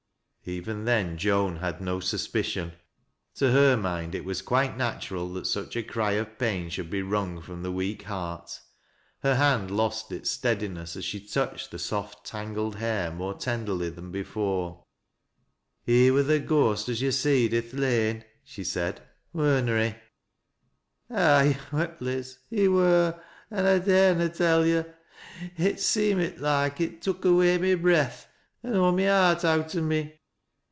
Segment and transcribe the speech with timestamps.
[0.43, 2.71] Even then Joan had no suspicion.
[3.35, 7.03] To her mind it wae quite natural that such a cry of pain should be
[7.03, 8.59] wrung from the weak heart.
[9.21, 14.11] Her hand lost its steadiness as she touched the soft, tangled hair more tenderly than
[14.11, 14.83] before,"
[15.85, 18.99] He wur th' ghost as yo' seed i' th' lane," she said,
[19.33, 19.95] «Wur na he?""
[21.15, 23.17] Aye," wept Liz," he wur,
[23.51, 24.85] an' I dare na tell yo'.
[25.55, 28.27] It seemit loike it tuk away my breath,
[28.63, 30.17] an aw my heart owt o' me.